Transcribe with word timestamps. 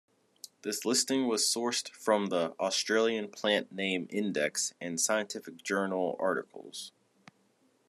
This 0.63 0.83
listing 0.83 1.27
was 1.27 1.43
sourced 1.43 1.87
from 1.91 2.25
the 2.29 2.55
"Australian 2.59 3.29
Plant 3.29 3.71
Name 3.71 4.07
Index" 4.09 4.73
and 4.81 4.99
scientific 4.99 5.57
journal 5.61 6.17
articles. 6.19 6.91